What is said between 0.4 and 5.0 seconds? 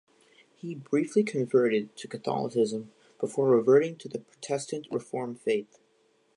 He briefly converted to Catholicism, before reverting to the Protestant